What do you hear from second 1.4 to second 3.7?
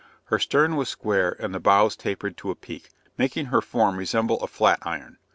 the bows tapered to a peak, making her